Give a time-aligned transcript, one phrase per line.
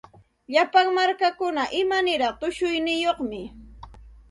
[0.53, 3.41] Llapa markakuna imaniraq tushuyniyuqmi.